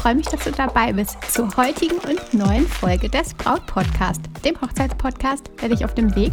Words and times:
freue 0.00 0.14
mich, 0.14 0.26
dass 0.28 0.44
du 0.44 0.50
dabei 0.50 0.94
bist 0.94 1.18
zur 1.30 1.54
heutigen 1.58 1.98
und 1.98 2.32
neuen 2.32 2.66
Folge 2.66 3.10
des 3.10 3.34
Braut 3.34 3.66
Podcast, 3.66 4.22
dem 4.46 4.58
Hochzeitspodcast, 4.58 5.50
der 5.60 5.68
dich 5.68 5.84
auf 5.84 5.92
dem 5.92 6.16
Weg 6.16 6.32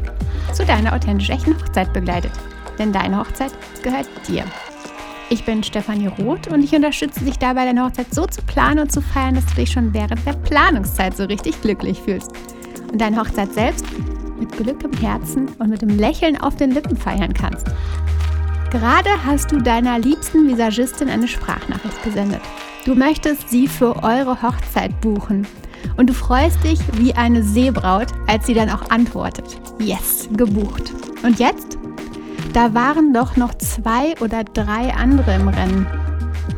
zu 0.53 0.65
deiner 0.65 0.95
authentisch 0.95 1.29
echten 1.29 1.53
Hochzeit 1.53 1.91
begleitet. 1.91 2.31
Denn 2.79 2.93
deine 2.93 3.19
Hochzeit 3.19 3.51
gehört 3.83 4.07
dir. 4.25 4.45
Ich 5.29 5.43
bin 5.43 5.63
Stefanie 5.63 6.07
Roth 6.07 6.47
und 6.47 6.63
ich 6.63 6.73
unterstütze 6.73 7.25
dich 7.25 7.39
dabei, 7.39 7.65
deine 7.65 7.83
Hochzeit 7.83 8.13
so 8.13 8.25
zu 8.25 8.41
planen 8.43 8.79
und 8.79 8.91
zu 8.93 9.01
feiern, 9.01 9.35
dass 9.35 9.45
du 9.47 9.55
dich 9.55 9.69
schon 9.69 9.93
während 9.93 10.25
der 10.25 10.33
Planungszeit 10.33 11.17
so 11.17 11.25
richtig 11.25 11.61
glücklich 11.61 11.99
fühlst. 11.99 12.31
Und 12.89 13.01
deine 13.01 13.19
Hochzeit 13.19 13.53
selbst 13.53 13.85
mit 14.39 14.49
Glück 14.53 14.81
im 14.85 14.93
Herzen 14.93 15.49
und 15.59 15.67
mit 15.67 15.81
dem 15.81 15.99
Lächeln 15.99 16.39
auf 16.39 16.55
den 16.55 16.71
Lippen 16.71 16.95
feiern 16.95 17.33
kannst. 17.33 17.67
Gerade 18.71 19.09
hast 19.25 19.51
du 19.51 19.57
deiner 19.57 19.99
liebsten 19.99 20.47
Visagistin 20.47 21.09
eine 21.09 21.27
Sprachnachricht 21.27 22.01
gesendet. 22.03 22.41
Du 22.87 22.95
möchtest 22.95 23.49
sie 23.49 23.67
für 23.67 24.01
eure 24.01 24.41
Hochzeit 24.41 25.01
buchen. 25.01 25.45
Und 25.97 26.09
du 26.09 26.13
freust 26.13 26.63
dich 26.63 26.79
wie 26.93 27.13
eine 27.13 27.43
Seebraut, 27.43 28.07
als 28.27 28.45
sie 28.45 28.53
dann 28.53 28.69
auch 28.69 28.89
antwortet. 28.89 29.59
Yes, 29.77 30.29
gebucht. 30.37 30.93
Und 31.21 31.37
jetzt? 31.37 31.77
Da 32.53 32.73
waren 32.73 33.13
doch 33.13 33.35
noch 33.35 33.53
zwei 33.55 34.15
oder 34.21 34.45
drei 34.45 34.93
andere 34.93 35.35
im 35.35 35.49
Rennen. 35.49 35.85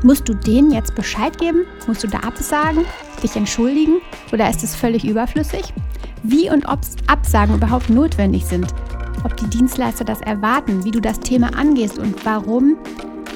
Musst 0.03 0.30
du 0.30 0.36
denen 0.36 0.69
jetzt 0.69 0.94
Bescheid 0.94 1.36
geben? 1.39 1.66
Musst 1.88 2.03
du 2.03 2.08
da 2.08 2.19
absagen? 2.19 2.86
Dich 3.23 3.36
entschuldigen? 3.36 3.95
Oder 4.31 4.52
ist 4.52 4.64
es 4.64 4.75
völlig 4.75 5.05
überflüssig? 5.05 5.73
Wie 6.21 6.52
und 6.52 6.64
ob 6.67 6.81
Absagen 7.08 7.55
überhaupt 7.55 7.89
notwendig 7.89 8.45
sind? 8.45 8.67
Ob 9.23 9.36
die 9.36 9.47
Dienstleister 9.47 10.05
das 10.05 10.21
erwarten? 10.21 10.86
Wie 10.86 10.91
du 10.91 10.99
das 10.99 11.19
Thema 11.19 11.58
angehst 11.58 11.97
und 11.97 12.23
warum 12.23 12.77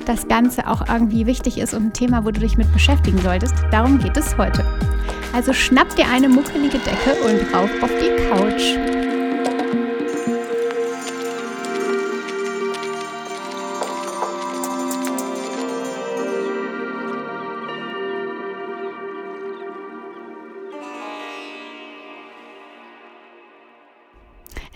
das 0.05 0.27
Ganze 0.27 0.67
auch 0.67 0.87
irgendwie 0.87 1.25
wichtig 1.25 1.57
ist 1.57 1.73
und 1.73 1.85
ein 1.87 1.93
Thema, 1.93 2.25
wo 2.25 2.31
du 2.31 2.39
dich 2.39 2.57
mit 2.57 2.71
beschäftigen 2.73 3.19
solltest. 3.19 3.55
Darum 3.71 3.99
geht 3.99 4.17
es 4.17 4.37
heute. 4.37 4.65
Also 5.33 5.53
schnapp 5.53 5.95
dir 5.95 6.05
eine 6.07 6.29
muckelige 6.29 6.77
Decke 6.77 7.15
und 7.25 7.53
rauf 7.53 7.69
auf 7.81 7.91
die 7.99 8.29
Couch. 8.29 8.77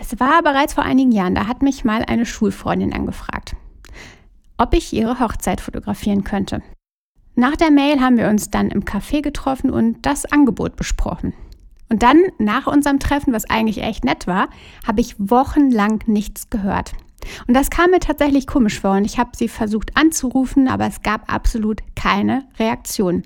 Es 0.00 0.18
war 0.18 0.42
bereits 0.42 0.72
vor 0.72 0.84
einigen 0.84 1.12
Jahren, 1.12 1.34
da 1.34 1.46
hat 1.46 1.62
mich 1.62 1.84
mal 1.84 2.02
eine 2.02 2.24
Schulfreundin 2.24 2.92
angefragt 2.92 3.37
ob 4.58 4.74
ich 4.74 4.92
ihre 4.92 5.20
Hochzeit 5.20 5.60
fotografieren 5.60 6.24
könnte. 6.24 6.62
Nach 7.34 7.56
der 7.56 7.70
Mail 7.70 8.00
haben 8.00 8.18
wir 8.18 8.28
uns 8.28 8.50
dann 8.50 8.70
im 8.70 8.84
Café 8.84 9.22
getroffen 9.22 9.70
und 9.70 10.04
das 10.04 10.26
Angebot 10.26 10.76
besprochen. 10.76 11.32
Und 11.88 12.02
dann, 12.02 12.20
nach 12.38 12.66
unserem 12.66 12.98
Treffen, 12.98 13.32
was 13.32 13.48
eigentlich 13.48 13.82
echt 13.82 14.04
nett 14.04 14.26
war, 14.26 14.48
habe 14.86 15.00
ich 15.00 15.14
wochenlang 15.18 16.02
nichts 16.06 16.50
gehört. 16.50 16.92
Und 17.46 17.54
das 17.54 17.70
kam 17.70 17.90
mir 17.90 18.00
tatsächlich 18.00 18.46
komisch 18.46 18.80
vor 18.80 18.92
und 18.92 19.04
ich 19.04 19.18
habe 19.18 19.30
sie 19.34 19.48
versucht 19.48 19.96
anzurufen, 19.96 20.68
aber 20.68 20.86
es 20.86 21.02
gab 21.02 21.32
absolut 21.32 21.80
keine 21.94 22.44
Reaktion. 22.58 23.22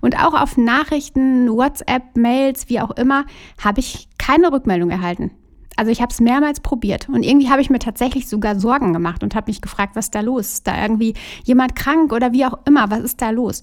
Und 0.00 0.18
auch 0.18 0.34
auf 0.34 0.56
Nachrichten, 0.56 1.50
WhatsApp, 1.50 2.16
Mails, 2.16 2.68
wie 2.68 2.80
auch 2.80 2.92
immer, 2.92 3.24
habe 3.62 3.80
ich 3.80 4.08
keine 4.18 4.52
Rückmeldung 4.52 4.90
erhalten. 4.90 5.30
Also 5.76 5.90
ich 5.90 6.00
habe 6.00 6.10
es 6.10 6.20
mehrmals 6.20 6.60
probiert 6.60 7.08
und 7.08 7.22
irgendwie 7.22 7.50
habe 7.50 7.60
ich 7.60 7.68
mir 7.68 7.78
tatsächlich 7.78 8.28
sogar 8.28 8.58
Sorgen 8.58 8.94
gemacht 8.94 9.22
und 9.22 9.34
habe 9.34 9.50
mich 9.50 9.60
gefragt, 9.60 9.94
was 9.94 10.06
ist 10.06 10.14
da 10.14 10.20
los? 10.20 10.54
Ist 10.54 10.66
da 10.66 10.80
irgendwie 10.80 11.14
jemand 11.44 11.76
krank 11.76 12.12
oder 12.12 12.32
wie 12.32 12.46
auch 12.46 12.58
immer? 12.66 12.90
Was 12.90 13.00
ist 13.00 13.20
da 13.20 13.30
los? 13.30 13.60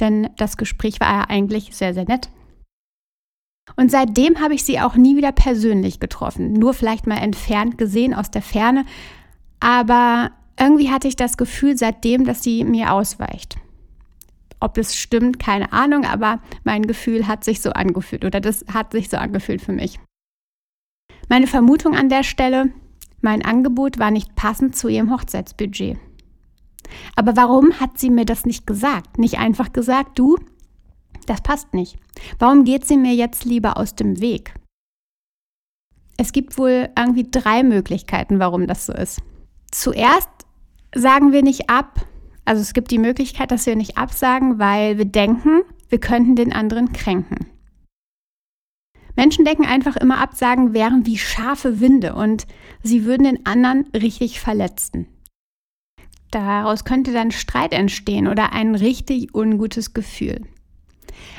Denn 0.00 0.28
das 0.36 0.56
Gespräch 0.56 1.00
war 1.00 1.10
ja 1.10 1.24
eigentlich 1.28 1.74
sehr, 1.74 1.94
sehr 1.94 2.04
nett. 2.04 2.28
Und 3.76 3.90
seitdem 3.90 4.40
habe 4.40 4.54
ich 4.54 4.64
sie 4.64 4.80
auch 4.80 4.94
nie 4.94 5.16
wieder 5.16 5.32
persönlich 5.32 6.00
getroffen. 6.00 6.52
Nur 6.52 6.74
vielleicht 6.74 7.06
mal 7.06 7.16
entfernt 7.16 7.78
gesehen 7.78 8.12
aus 8.12 8.30
der 8.30 8.42
Ferne. 8.42 8.84
Aber 9.60 10.32
irgendwie 10.58 10.90
hatte 10.90 11.08
ich 11.08 11.16
das 11.16 11.36
Gefühl 11.36 11.78
seitdem, 11.78 12.24
dass 12.26 12.42
sie 12.42 12.64
mir 12.64 12.92
ausweicht. 12.92 13.56
Ob 14.60 14.78
es 14.78 14.96
stimmt, 14.96 15.38
keine 15.38 15.72
Ahnung, 15.72 16.04
aber 16.04 16.40
mein 16.62 16.82
Gefühl 16.82 17.26
hat 17.26 17.44
sich 17.44 17.60
so 17.60 17.70
angefühlt 17.70 18.24
oder 18.24 18.40
das 18.40 18.64
hat 18.72 18.92
sich 18.92 19.08
so 19.08 19.16
angefühlt 19.16 19.62
für 19.62 19.72
mich. 19.72 19.98
Meine 21.28 21.46
Vermutung 21.46 21.94
an 21.94 22.08
der 22.08 22.22
Stelle, 22.22 22.72
mein 23.20 23.44
Angebot 23.44 23.98
war 23.98 24.10
nicht 24.10 24.34
passend 24.36 24.76
zu 24.76 24.88
ihrem 24.88 25.10
Hochzeitsbudget. 25.10 25.98
Aber 27.16 27.36
warum 27.36 27.80
hat 27.80 27.98
sie 27.98 28.10
mir 28.10 28.24
das 28.24 28.44
nicht 28.44 28.66
gesagt? 28.66 29.18
Nicht 29.18 29.38
einfach 29.38 29.72
gesagt, 29.72 30.18
du, 30.18 30.36
das 31.26 31.40
passt 31.40 31.72
nicht. 31.72 31.96
Warum 32.38 32.64
geht 32.64 32.86
sie 32.86 32.96
mir 32.96 33.14
jetzt 33.14 33.44
lieber 33.44 33.78
aus 33.78 33.94
dem 33.94 34.20
Weg? 34.20 34.54
Es 36.16 36.32
gibt 36.32 36.58
wohl 36.58 36.90
irgendwie 36.96 37.26
drei 37.30 37.62
Möglichkeiten, 37.62 38.38
warum 38.38 38.66
das 38.66 38.86
so 38.86 38.92
ist. 38.92 39.20
Zuerst 39.70 40.28
sagen 40.94 41.32
wir 41.32 41.42
nicht 41.42 41.70
ab, 41.70 42.06
also 42.44 42.60
es 42.60 42.74
gibt 42.74 42.90
die 42.90 42.98
Möglichkeit, 42.98 43.50
dass 43.50 43.66
wir 43.66 43.74
nicht 43.74 43.96
absagen, 43.96 44.58
weil 44.58 44.98
wir 44.98 45.06
denken, 45.06 45.62
wir 45.88 45.98
könnten 45.98 46.36
den 46.36 46.52
anderen 46.52 46.92
kränken. 46.92 47.46
Menschen 49.16 49.44
denken 49.44 49.64
einfach 49.64 49.96
immer, 49.96 50.18
Absagen 50.18 50.74
wären 50.74 51.06
wie 51.06 51.18
scharfe 51.18 51.80
Winde 51.80 52.14
und 52.14 52.46
sie 52.82 53.04
würden 53.04 53.24
den 53.24 53.46
anderen 53.46 53.86
richtig 53.94 54.40
verletzen. 54.40 55.06
Daraus 56.30 56.84
könnte 56.84 57.12
dann 57.12 57.30
Streit 57.30 57.72
entstehen 57.72 58.26
oder 58.26 58.52
ein 58.52 58.74
richtig 58.74 59.34
ungutes 59.34 59.94
Gefühl. 59.94 60.40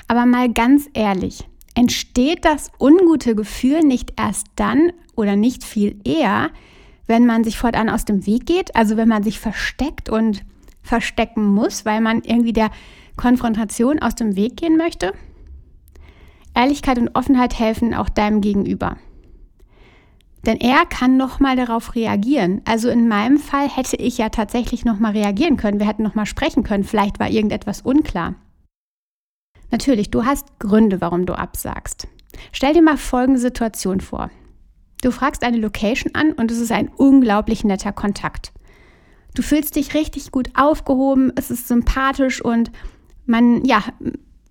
Aber 0.07 0.25
mal 0.25 0.51
ganz 0.51 0.89
ehrlich, 0.93 1.43
entsteht 1.75 2.45
das 2.45 2.71
ungute 2.79 3.35
Gefühl 3.35 3.81
nicht 3.81 4.13
erst 4.17 4.47
dann 4.55 4.93
oder 5.15 5.35
nicht 5.35 5.65
viel 5.65 5.99
eher, 6.05 6.51
wenn 7.07 7.25
man 7.25 7.43
sich 7.43 7.57
fortan 7.57 7.89
aus 7.89 8.05
dem 8.05 8.25
Weg 8.25 8.45
geht, 8.45 8.75
also 8.75 8.95
wenn 8.97 9.09
man 9.09 9.23
sich 9.23 9.39
versteckt 9.39 10.09
und 10.09 10.45
verstecken 10.81 11.45
muss, 11.45 11.85
weil 11.85 11.99
man 11.99 12.21
irgendwie 12.23 12.53
der 12.53 12.71
Konfrontation 13.17 13.99
aus 13.99 14.15
dem 14.15 14.35
Weg 14.35 14.57
gehen 14.57 14.77
möchte? 14.77 15.13
Ehrlichkeit 16.55 16.97
und 16.97 17.15
Offenheit 17.15 17.59
helfen 17.59 17.93
auch 17.93 18.09
deinem 18.09 18.41
Gegenüber. 18.41 18.97
Denn 20.45 20.57
er 20.57 20.85
kann 20.85 21.17
nochmal 21.17 21.55
darauf 21.55 21.95
reagieren. 21.95 22.61
Also 22.65 22.89
in 22.89 23.07
meinem 23.07 23.37
Fall 23.37 23.67
hätte 23.67 23.95
ich 23.95 24.17
ja 24.17 24.29
tatsächlich 24.29 24.85
nochmal 24.85 25.13
reagieren 25.13 25.57
können. 25.57 25.79
Wir 25.79 25.87
hätten 25.87 26.03
nochmal 26.03 26.27
sprechen 26.27 26.63
können. 26.63 26.83
Vielleicht 26.83 27.19
war 27.19 27.29
irgendetwas 27.29 27.81
unklar. 27.81 28.35
Natürlich, 29.71 30.11
du 30.11 30.25
hast 30.25 30.59
Gründe, 30.59 31.01
warum 31.01 31.25
du 31.25 31.33
absagst. 31.33 32.07
Stell 32.51 32.73
dir 32.73 32.83
mal 32.83 32.97
folgende 32.97 33.39
Situation 33.39 34.01
vor. 34.01 34.29
Du 35.01 35.11
fragst 35.11 35.43
eine 35.43 35.57
Location 35.57 36.13
an 36.13 36.31
und 36.33 36.51
es 36.51 36.59
ist 36.59 36.71
ein 36.71 36.89
unglaublich 36.95 37.63
netter 37.63 37.91
Kontakt. 37.91 38.51
Du 39.33 39.41
fühlst 39.41 39.75
dich 39.75 39.93
richtig 39.93 40.31
gut 40.31 40.49
aufgehoben, 40.55 41.31
es 41.35 41.51
ist 41.51 41.67
sympathisch 41.67 42.41
und 42.41 42.71
man, 43.25 43.65
ja, 43.65 43.83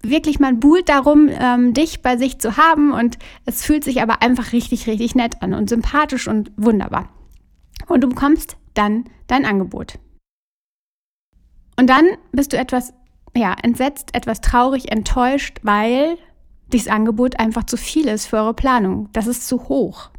wirklich, 0.09 0.41
man 0.41 0.61
buhlt 0.61 0.89
darum, 0.89 1.29
ähm, 1.31 1.75
dich 1.75 2.03
bei 2.03 2.17
sich 2.17 2.39
zu 2.39 2.57
haben 2.57 2.93
und 2.93 3.19
es 3.47 3.65
fühlt 3.65 3.85
sich 3.85 4.03
aber 4.03 4.23
einfach 4.23 4.53
richtig, 4.53 4.87
richtig 4.87 5.15
nett 5.15 5.43
an 5.43 5.55
und 5.55 5.69
sympathisch 5.69 6.29
und 6.29 6.53
wunderbar. 6.57 7.09
Und 7.87 8.03
du 8.03 8.09
bekommst 8.09 8.57
dann 8.75 9.05
dein 9.27 9.45
Angebot. 9.45 9.99
Und 11.77 11.89
dann 11.91 12.07
bist 12.33 12.53
du 12.53 12.57
etwas, 12.57 12.95
ja, 13.37 13.55
entsetzt, 13.63 14.15
etwas 14.15 14.41
traurig, 14.41 14.93
enttäuscht, 14.93 15.59
weil 15.63 16.17
dieses 16.73 16.89
Angebot 16.89 17.39
einfach 17.39 17.65
zu 17.65 17.77
viel 17.77 18.07
ist 18.07 18.27
für 18.27 18.37
eure 18.37 18.55
Planung. 18.55 19.09
Das 19.13 19.27
ist 19.27 19.47
zu 19.47 19.69
hoch. 19.69 20.11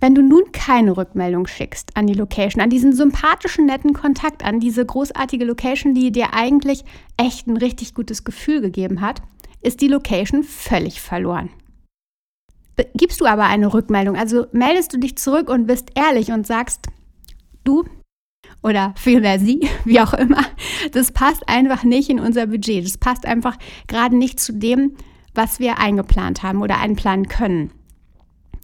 Wenn 0.00 0.14
du 0.14 0.22
nun 0.22 0.52
keine 0.52 0.96
Rückmeldung 0.96 1.46
schickst 1.48 1.96
an 1.96 2.06
die 2.06 2.14
Location, 2.14 2.62
an 2.62 2.70
diesen 2.70 2.92
sympathischen, 2.92 3.66
netten 3.66 3.94
Kontakt, 3.94 4.44
an 4.44 4.60
diese 4.60 4.86
großartige 4.86 5.44
Location, 5.44 5.94
die 5.94 6.12
dir 6.12 6.34
eigentlich 6.34 6.84
echt 7.16 7.48
ein 7.48 7.56
richtig 7.56 7.94
gutes 7.94 8.22
Gefühl 8.22 8.60
gegeben 8.60 9.00
hat, 9.00 9.22
ist 9.60 9.80
die 9.80 9.88
Location 9.88 10.44
völlig 10.44 11.00
verloren. 11.00 11.50
Gibst 12.94 13.20
du 13.20 13.26
aber 13.26 13.44
eine 13.44 13.74
Rückmeldung, 13.74 14.14
also 14.16 14.46
meldest 14.52 14.92
du 14.92 14.98
dich 14.98 15.18
zurück 15.18 15.50
und 15.50 15.66
bist 15.66 15.90
ehrlich 15.96 16.30
und 16.30 16.46
sagst, 16.46 16.86
du 17.64 17.84
oder 18.62 18.94
vielmehr 18.96 19.40
sie, 19.40 19.68
wie 19.84 20.00
auch 20.00 20.14
immer, 20.14 20.44
das 20.92 21.10
passt 21.10 21.48
einfach 21.48 21.82
nicht 21.82 22.08
in 22.08 22.20
unser 22.20 22.46
Budget. 22.46 22.84
Das 22.84 22.98
passt 22.98 23.26
einfach 23.26 23.56
gerade 23.88 24.16
nicht 24.16 24.38
zu 24.38 24.52
dem, 24.52 24.94
was 25.34 25.58
wir 25.58 25.78
eingeplant 25.78 26.44
haben 26.44 26.62
oder 26.62 26.78
einplanen 26.78 27.26
können 27.26 27.72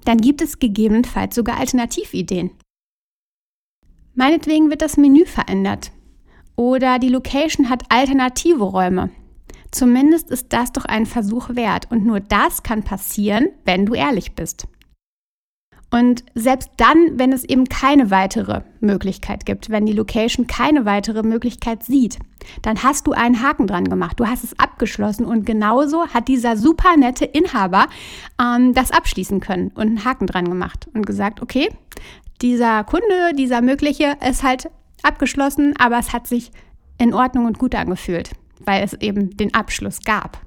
dann 0.04 0.18
gibt 0.18 0.42
es 0.42 0.58
gegebenenfalls 0.58 1.34
sogar 1.34 1.58
Alternativideen. 1.58 2.50
Meinetwegen 4.14 4.70
wird 4.70 4.82
das 4.82 4.96
Menü 4.96 5.26
verändert 5.26 5.90
oder 6.56 6.98
die 6.98 7.08
Location 7.08 7.68
hat 7.68 7.82
alternative 7.88 8.62
Räume. 8.62 9.10
Zumindest 9.70 10.30
ist 10.30 10.52
das 10.52 10.70
doch 10.70 10.84
ein 10.84 11.04
Versuch 11.04 11.50
wert 11.50 11.90
und 11.90 12.06
nur 12.06 12.20
das 12.20 12.62
kann 12.62 12.84
passieren, 12.84 13.48
wenn 13.64 13.86
du 13.86 13.94
ehrlich 13.94 14.34
bist. 14.34 14.68
Und 15.94 16.24
selbst 16.34 16.70
dann, 16.76 17.20
wenn 17.20 17.32
es 17.32 17.44
eben 17.44 17.66
keine 17.66 18.10
weitere 18.10 18.62
Möglichkeit 18.80 19.46
gibt, 19.46 19.70
wenn 19.70 19.86
die 19.86 19.92
Location 19.92 20.48
keine 20.48 20.86
weitere 20.86 21.22
Möglichkeit 21.22 21.84
sieht, 21.84 22.18
dann 22.62 22.82
hast 22.82 23.06
du 23.06 23.12
einen 23.12 23.40
Haken 23.40 23.68
dran 23.68 23.84
gemacht. 23.84 24.18
Du 24.18 24.26
hast 24.26 24.42
es 24.42 24.58
abgeschlossen 24.58 25.24
und 25.24 25.46
genauso 25.46 26.08
hat 26.08 26.26
dieser 26.26 26.56
super 26.56 26.96
nette 26.96 27.24
Inhaber 27.24 27.86
ähm, 28.42 28.74
das 28.74 28.90
abschließen 28.90 29.38
können 29.38 29.68
und 29.68 29.82
einen 29.82 30.04
Haken 30.04 30.26
dran 30.26 30.48
gemacht 30.48 30.88
und 30.94 31.06
gesagt, 31.06 31.40
okay, 31.40 31.68
dieser 32.42 32.82
Kunde, 32.82 33.32
dieser 33.38 33.60
mögliche 33.60 34.16
ist 34.28 34.42
halt 34.42 34.68
abgeschlossen, 35.04 35.74
aber 35.78 36.00
es 36.00 36.12
hat 36.12 36.26
sich 36.26 36.50
in 36.98 37.14
Ordnung 37.14 37.46
und 37.46 37.60
gut 37.60 37.76
angefühlt, 37.76 38.32
weil 38.64 38.82
es 38.82 38.94
eben 38.94 39.36
den 39.36 39.54
Abschluss 39.54 40.00
gab. 40.00 40.40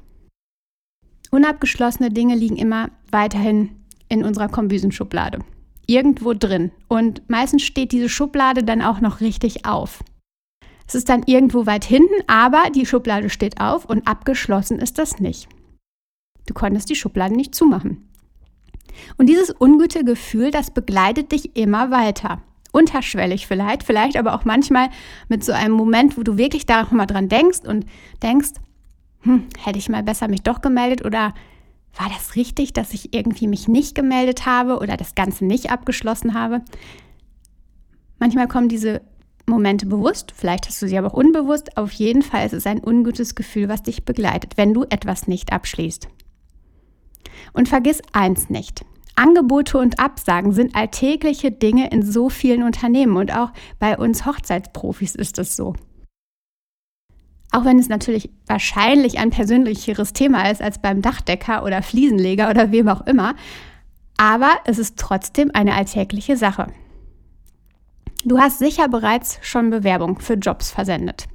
Unabgeschlossene 1.32 2.10
Dinge 2.10 2.36
liegen 2.36 2.58
immer 2.58 2.90
weiterhin 3.12 3.70
in 4.10 4.24
unserer 4.24 4.48
Kombüsenschublade. 4.48 5.40
Irgendwo 5.86 6.34
drin. 6.34 6.72
Und 6.88 7.22
meistens 7.30 7.64
steht 7.64 7.92
diese 7.92 8.10
Schublade 8.10 8.64
dann 8.64 8.82
auch 8.82 9.00
noch 9.00 9.22
richtig 9.22 9.66
auf. 9.66 10.04
Es 10.88 10.96
ist 10.96 11.10
dann 11.10 11.24
irgendwo 11.26 11.66
weit 11.66 11.84
hinten, 11.84 12.16
aber 12.28 12.70
die 12.74 12.86
Schublade 12.86 13.30
steht 13.30 13.60
auf 13.60 13.86
und 13.86 14.08
abgeschlossen 14.08 14.80
ist 14.80 14.98
das 14.98 15.20
nicht. 15.20 15.50
Du 16.46 16.54
konntest 16.54 16.90
die 16.90 16.96
Schublade 16.96 17.36
nicht 17.36 17.54
zumachen. 17.54 18.08
Und 19.18 19.28
dieses 19.28 19.54
ungute 19.60 20.04
Gefühl, 20.04 20.50
das 20.50 20.72
begleitet 20.72 21.32
dich 21.32 21.56
immer 21.56 21.92
weiter. 21.92 22.42
Unterschwellig 22.72 23.48
vielleicht, 23.48 23.84
vielleicht 23.84 24.18
aber 24.18 24.34
auch 24.34 24.46
manchmal 24.46 24.90
mit 25.28 25.44
so 25.44 25.52
einem 25.52 25.74
Moment, 25.74 26.18
wo 26.18 26.24
du 26.24 26.38
wirklich 26.38 26.66
da 26.66 26.88
mal 26.92 27.06
dran 27.06 27.30
denkst 27.30 27.60
und 27.66 27.86
denkst, 28.22 28.52
hm, 29.22 29.48
hätte 29.64 29.80
ich 29.80 29.90
mal 29.90 30.04
besser 30.04 30.28
mich 30.28 30.42
doch 30.42 30.62
gemeldet 30.62 31.06
oder 31.06 31.34
war 31.96 32.10
das 32.10 32.36
richtig, 32.36 32.74
dass 32.74 32.94
ich 32.94 33.14
irgendwie 33.14 33.48
mich 33.48 33.68
nicht 33.68 33.96
gemeldet 33.96 34.46
habe 34.46 34.80
oder 34.80 34.98
das 34.98 35.16
Ganze 35.16 35.46
nicht 35.46 35.72
abgeschlossen 35.72 36.34
habe? 36.34 36.62
Manchmal 38.20 38.48
kommen 38.48 38.70
diese 38.70 39.02
Momente 39.48 39.86
bewusst, 39.86 40.34
vielleicht 40.36 40.68
hast 40.68 40.82
du 40.82 40.88
sie 40.88 40.98
aber 40.98 41.08
auch 41.08 41.14
unbewusst. 41.14 41.78
Auf 41.78 41.92
jeden 41.94 42.22
Fall 42.22 42.46
ist 42.46 42.54
es 42.54 42.68
ein 42.68 42.84
ungutes 42.84 43.34
Gefühl, 43.34 43.70
was 43.70 43.84
dich 43.84 44.04
begleitet, 44.04 44.58
wenn 44.58 44.74
du 44.74 44.84
etwas 44.90 45.28
nicht 45.28 45.54
abschließt. 45.54 46.08
Und 47.54 47.70
vergiss 47.70 48.02
eins 48.12 48.50
nicht. 48.50 48.86
Angebote 49.16 49.80
und 49.80 50.00
Absagen 50.00 50.52
sind 50.52 50.76
alltägliche 50.76 51.52
Dinge 51.52 51.90
in 51.90 52.04
so 52.04 52.30
vielen 52.30 52.64
Unternehmen 52.64 53.18
und 53.18 53.36
auch 53.36 53.52
bei 53.80 53.98
uns 53.98 54.26
Hochzeitsprofis 54.26 55.16
ist 55.16 55.40
es 55.40 55.56
so. 55.56 55.74
Auch 57.52 57.66
wenn 57.66 57.80
es 57.80 57.90
natürlich 57.90 58.30
wahrscheinlich 58.46 59.20
ein 59.20 59.30
persönlicheres 59.30 60.14
Thema 60.14 60.50
ist 60.50 60.62
als 60.62 60.80
beim 60.80 61.02
Dachdecker 61.02 61.64
oder 61.64 61.82
Fliesenleger 61.82 62.50
oder 62.50 62.72
wem 62.72 62.90
auch 62.90 63.06
immer, 63.08 63.36
aber 64.18 64.50
es 64.66 64.80
ist 64.80 64.98
trotzdem 64.98 65.52
eine 65.54 65.76
alltägliche 65.76 66.38
Sache. 66.38 66.68
Du 68.26 68.40
hast 68.40 68.60
sicher 68.60 68.90
bereits 68.90 69.40
schon 69.42 69.70
Bewerbung 69.70 70.20
für 70.20 70.34
Jobs 70.34 70.72
versendet. 70.72 71.28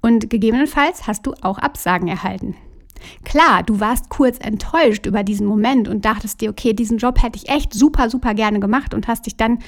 Und 0.00 0.30
gegebenenfalls 0.30 1.06
hast 1.06 1.26
du 1.26 1.34
auch 1.42 1.58
Absagen 1.58 2.08
erhalten. 2.08 2.56
Klar, 3.24 3.62
du 3.62 3.78
warst 3.78 4.08
kurz 4.08 4.38
enttäuscht 4.40 5.06
über 5.06 5.22
diesen 5.22 5.46
Moment 5.46 5.86
und 5.86 6.04
dachtest 6.04 6.40
dir, 6.40 6.50
okay, 6.50 6.72
diesen 6.72 6.98
Job 6.98 7.22
hätte 7.22 7.38
ich 7.38 7.48
echt 7.48 7.72
super, 7.72 8.10
super 8.10 8.34
gerne 8.34 8.58
gemacht 8.58 8.94
und 8.94 9.06
hast 9.06 9.26
dich 9.26 9.36
dann 9.36 9.58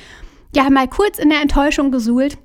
ja 0.54 0.68
mal 0.70 0.88
kurz 0.88 1.18
in 1.18 1.28
der 1.28 1.42
Enttäuschung 1.42 1.92
gesuhlt 1.92 2.38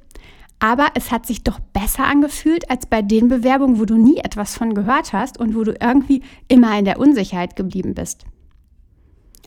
aber 0.59 0.87
es 0.93 1.11
hat 1.11 1.25
sich 1.25 1.43
doch 1.43 1.59
besser 1.85 2.05
angefühlt 2.05 2.71
als 2.71 2.87
bei 2.87 3.03
den 3.03 3.27
Bewerbungen, 3.27 3.79
wo 3.79 3.85
du 3.85 3.95
nie 3.95 4.17
etwas 4.17 4.57
von 4.57 4.73
gehört 4.73 5.13
hast 5.13 5.39
und 5.39 5.53
wo 5.55 5.63
du 5.63 5.75
irgendwie 5.79 6.23
immer 6.47 6.75
in 6.79 6.85
der 6.85 6.99
Unsicherheit 6.99 7.55
geblieben 7.55 7.93
bist. 7.93 8.25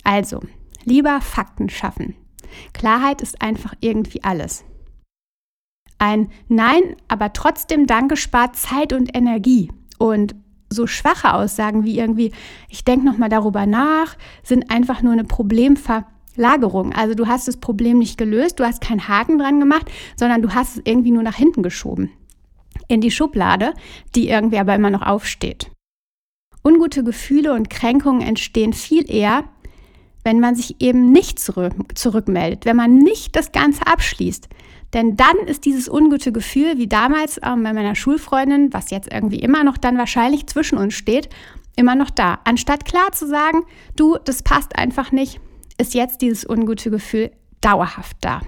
Also, 0.05 0.41
lieber 0.85 1.21
Fakten 1.21 1.69
schaffen. 1.69 2.15
Klarheit 2.73 3.23
ist 3.23 3.43
einfach 3.43 3.75
irgendwie 3.81 4.23
alles. 4.23 4.65
Ein 5.99 6.31
Nein, 6.47 6.95
aber 7.09 7.33
trotzdem 7.33 7.89
Danke 7.89 8.17
spart 8.17 8.55
Zeit 8.55 8.93
und 8.93 9.17
Energie. 9.17 9.73
Und 9.99 10.37
so 10.71 10.87
schwache 10.87 11.35
Aussagen 11.35 11.83
wie 11.83 11.99
irgendwie, 11.99 12.31
ich 12.69 12.85
denke 12.85 13.05
nochmal 13.05 13.31
darüber 13.31 13.67
nach, 13.67 14.17
sind 14.45 14.71
einfach 14.71 15.03
nur 15.03 15.13
eine 15.13 15.25
Problemver 15.25 16.07
Lagerung. 16.37 16.93
Also 16.93 17.15
du 17.15 17.27
hast 17.27 17.49
das 17.49 17.57
Problem 17.57 17.99
nicht 17.99 18.17
gelöst, 18.17 18.61
du 18.61 18.65
hast 18.65 18.81
keinen 18.81 19.09
Haken 19.09 19.39
dran 19.39 19.59
gemacht, 19.59 19.91
sondern 20.15 20.41
du 20.41 20.55
hast 20.55 20.77
es 20.77 20.83
irgendwie 20.85 21.11
nur 21.11 21.25
nach 21.25 21.35
hinten 21.35 21.65
geschoben. 21.65 22.13
In 22.89 23.01
die 23.01 23.11
Schublade, 23.11 23.75
die 24.15 24.29
irgendwie 24.29 24.59
aber 24.59 24.75
immer 24.75 24.91
noch 24.91 25.03
aufsteht. 25.03 25.71
Ungute 26.65 27.05
Gefühle 27.05 27.53
und 27.53 27.71
Kränkungen 27.71 28.23
entstehen 28.23 28.73
viel 28.73 29.11
eher, 29.11 29.45
wenn 30.25 30.41
man 30.41 30.55
sich 30.55 30.81
eben 30.81 31.13
nicht 31.13 31.39
zurück, 31.39 31.75
zurückmeldet, 31.95 32.65
wenn 32.65 32.77
man 32.77 32.99
nicht 32.99 33.37
das 33.37 33.53
Ganze 33.53 33.87
abschließt. 33.87 34.49
Denn 34.95 35.17
dann 35.17 35.37
ist 35.47 35.65
dieses 35.65 35.89
ungute 35.89 36.33
Gefühl, 36.33 36.79
wie 36.79 36.87
damals 36.87 37.39
äh, 37.39 37.41
bei 37.43 37.73
meiner 37.73 37.95
Schulfreundin, 37.95 38.73
was 38.73 38.91
jetzt 38.91 39.13
irgendwie 39.13 39.39
immer 39.39 39.65
noch 39.65 39.77
dann 39.77 39.99
wahrscheinlich 39.99 40.47
zwischen 40.47 40.79
uns 40.79 40.95
steht, 40.95 41.29
immer 41.77 41.95
noch 41.95 42.11
da. 42.11 42.41
Anstatt 42.45 42.85
klar 42.85 43.13
zu 43.13 43.27
sagen, 43.27 43.63
du, 43.97 44.17
das 44.25 44.43
passt 44.43 44.77
einfach 44.77 45.13
nicht, 45.13 45.41
ist 45.79 45.95
jetzt 45.95 46.23
dieses 46.23 46.49
ungute 46.49 46.91
Gefühl 46.91 47.31
dauerhaft 47.61 48.17
da. 48.21 48.41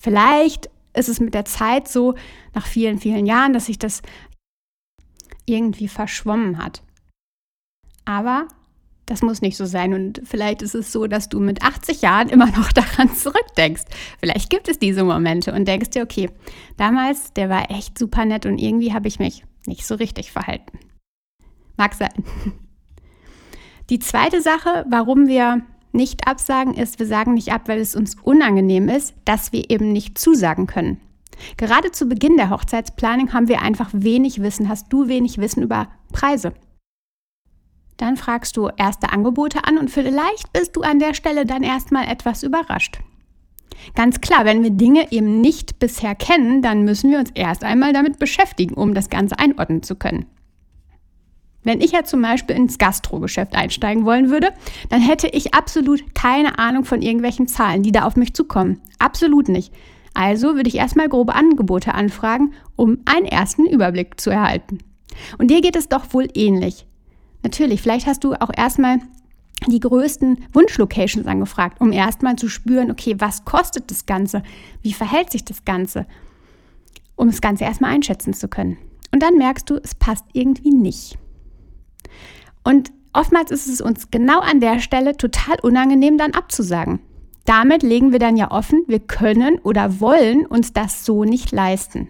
Vielleicht 0.00 0.70
ist 0.98 1.08
es 1.08 1.20
mit 1.20 1.34
der 1.34 1.44
Zeit 1.44 1.88
so, 1.88 2.14
nach 2.54 2.66
vielen, 2.66 2.98
vielen 2.98 3.26
Jahren, 3.26 3.52
dass 3.52 3.66
sich 3.66 3.78
das 3.78 4.02
irgendwie 5.46 5.88
verschwommen 5.88 6.58
hat. 6.58 6.82
Aber 8.04 8.48
das 9.08 9.22
muss 9.22 9.40
nicht 9.40 9.56
so 9.56 9.64
sein. 9.64 9.94
Und 9.94 10.20
vielleicht 10.24 10.62
ist 10.62 10.74
es 10.74 10.92
so, 10.92 11.06
dass 11.06 11.28
du 11.28 11.40
mit 11.40 11.62
80 11.62 12.02
Jahren 12.02 12.28
immer 12.28 12.50
noch 12.50 12.72
daran 12.72 13.14
zurückdenkst. 13.14 13.84
Vielleicht 14.20 14.50
gibt 14.50 14.68
es 14.68 14.78
diese 14.78 15.04
Momente 15.04 15.52
und 15.52 15.66
denkst 15.66 15.90
dir, 15.90 16.02
okay, 16.02 16.30
damals, 16.76 17.32
der 17.32 17.48
war 17.48 17.70
echt 17.70 17.98
super 17.98 18.24
nett 18.24 18.46
und 18.46 18.58
irgendwie 18.58 18.92
habe 18.92 19.08
ich 19.08 19.18
mich 19.18 19.44
nicht 19.66 19.86
so 19.86 19.94
richtig 19.94 20.30
verhalten. 20.30 20.78
Mag 21.76 21.94
sein. 21.94 22.12
Die 23.90 23.98
zweite 23.98 24.42
Sache, 24.42 24.84
warum 24.90 25.28
wir 25.28 25.62
nicht 25.92 26.26
absagen 26.26 26.74
ist, 26.74 26.98
wir 26.98 27.06
sagen 27.06 27.34
nicht 27.34 27.52
ab, 27.52 27.62
weil 27.66 27.80
es 27.80 27.96
uns 27.96 28.16
unangenehm 28.22 28.88
ist, 28.88 29.14
dass 29.24 29.52
wir 29.52 29.70
eben 29.70 29.92
nicht 29.92 30.18
zusagen 30.18 30.66
können. 30.66 31.00
Gerade 31.56 31.92
zu 31.92 32.06
Beginn 32.06 32.36
der 32.36 32.50
Hochzeitsplanung 32.50 33.32
haben 33.32 33.48
wir 33.48 33.62
einfach 33.62 33.90
wenig 33.92 34.42
Wissen, 34.42 34.68
hast 34.68 34.92
du 34.92 35.08
wenig 35.08 35.38
Wissen 35.38 35.62
über 35.62 35.88
Preise. 36.12 36.52
Dann 37.96 38.16
fragst 38.16 38.56
du 38.56 38.68
erste 38.76 39.12
Angebote 39.12 39.64
an 39.64 39.78
und 39.78 39.90
vielleicht 39.90 40.52
bist 40.52 40.76
du 40.76 40.82
an 40.82 40.98
der 40.98 41.14
Stelle 41.14 41.46
dann 41.46 41.62
erstmal 41.62 42.06
etwas 42.06 42.42
überrascht. 42.42 43.00
Ganz 43.94 44.20
klar, 44.20 44.44
wenn 44.44 44.62
wir 44.62 44.70
Dinge 44.70 45.10
eben 45.12 45.40
nicht 45.40 45.78
bisher 45.78 46.14
kennen, 46.14 46.62
dann 46.62 46.84
müssen 46.84 47.10
wir 47.10 47.18
uns 47.18 47.30
erst 47.34 47.64
einmal 47.64 47.92
damit 47.92 48.18
beschäftigen, 48.18 48.74
um 48.74 48.94
das 48.94 49.08
Ganze 49.08 49.38
einordnen 49.38 49.82
zu 49.82 49.96
können. 49.96 50.26
Wenn 51.64 51.80
ich 51.80 51.92
ja 51.92 52.04
zum 52.04 52.22
Beispiel 52.22 52.56
ins 52.56 52.78
Gastrogeschäft 52.78 53.54
einsteigen 53.54 54.04
wollen 54.04 54.30
würde, 54.30 54.52
dann 54.88 55.00
hätte 55.00 55.26
ich 55.28 55.54
absolut 55.54 56.14
keine 56.14 56.58
Ahnung 56.58 56.84
von 56.84 57.02
irgendwelchen 57.02 57.48
Zahlen, 57.48 57.82
die 57.82 57.92
da 57.92 58.04
auf 58.04 58.16
mich 58.16 58.34
zukommen. 58.34 58.80
Absolut 58.98 59.48
nicht. 59.48 59.72
Also 60.14 60.54
würde 60.54 60.68
ich 60.68 60.76
erstmal 60.76 61.08
grobe 61.08 61.34
Angebote 61.34 61.94
anfragen, 61.94 62.52
um 62.76 62.98
einen 63.04 63.26
ersten 63.26 63.66
Überblick 63.66 64.20
zu 64.20 64.30
erhalten. 64.30 64.78
Und 65.38 65.50
dir 65.50 65.60
geht 65.60 65.76
es 65.76 65.88
doch 65.88 66.12
wohl 66.12 66.28
ähnlich. 66.34 66.86
Natürlich, 67.42 67.82
vielleicht 67.82 68.06
hast 68.06 68.24
du 68.24 68.34
auch 68.34 68.50
erstmal 68.56 68.98
die 69.66 69.80
größten 69.80 70.44
Wunschlocations 70.52 71.26
angefragt, 71.26 71.80
um 71.80 71.92
erstmal 71.92 72.36
zu 72.36 72.48
spüren, 72.48 72.90
okay, 72.90 73.16
was 73.18 73.44
kostet 73.44 73.90
das 73.90 74.06
Ganze? 74.06 74.42
Wie 74.82 74.92
verhält 74.92 75.30
sich 75.30 75.44
das 75.44 75.64
Ganze? 75.64 76.06
Um 77.16 77.28
das 77.28 77.40
Ganze 77.40 77.64
erstmal 77.64 77.92
einschätzen 77.92 78.32
zu 78.32 78.48
können. 78.48 78.78
Und 79.12 79.22
dann 79.22 79.36
merkst 79.36 79.68
du, 79.68 79.76
es 79.82 79.94
passt 79.94 80.24
irgendwie 80.32 80.70
nicht. 80.70 81.18
Und 82.64 82.90
oftmals 83.12 83.50
ist 83.50 83.68
es 83.68 83.80
uns 83.80 84.10
genau 84.10 84.40
an 84.40 84.60
der 84.60 84.80
Stelle 84.80 85.16
total 85.16 85.58
unangenehm, 85.62 86.18
dann 86.18 86.32
abzusagen. 86.32 87.00
Damit 87.44 87.82
legen 87.82 88.12
wir 88.12 88.18
dann 88.18 88.36
ja 88.36 88.50
offen, 88.50 88.82
wir 88.86 89.00
können 89.00 89.58
oder 89.60 90.00
wollen 90.00 90.44
uns 90.44 90.72
das 90.72 91.04
so 91.04 91.24
nicht 91.24 91.50
leisten. 91.50 92.08